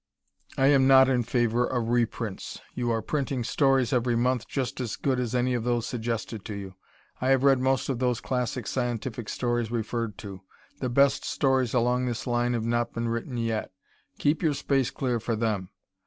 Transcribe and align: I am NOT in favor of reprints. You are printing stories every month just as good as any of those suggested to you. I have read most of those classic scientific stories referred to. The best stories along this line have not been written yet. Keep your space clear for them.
I 0.57 0.65
am 0.65 0.87
NOT 0.87 1.09
in 1.09 1.21
favor 1.21 1.63
of 1.63 1.89
reprints. 1.89 2.59
You 2.73 2.89
are 2.89 3.03
printing 3.03 3.43
stories 3.43 3.93
every 3.93 4.15
month 4.15 4.47
just 4.47 4.79
as 4.81 4.95
good 4.95 5.19
as 5.19 5.35
any 5.35 5.53
of 5.53 5.63
those 5.63 5.85
suggested 5.85 6.43
to 6.45 6.55
you. 6.55 6.73
I 7.21 7.27
have 7.29 7.43
read 7.43 7.59
most 7.59 7.87
of 7.87 7.99
those 7.99 8.19
classic 8.19 8.65
scientific 8.65 9.29
stories 9.29 9.69
referred 9.69 10.17
to. 10.17 10.41
The 10.79 10.89
best 10.89 11.23
stories 11.23 11.75
along 11.75 12.07
this 12.07 12.25
line 12.25 12.53
have 12.53 12.65
not 12.65 12.93
been 12.93 13.09
written 13.09 13.37
yet. 13.37 13.71
Keep 14.17 14.41
your 14.41 14.55
space 14.55 14.89
clear 14.89 15.19
for 15.19 15.35
them. 15.35 15.69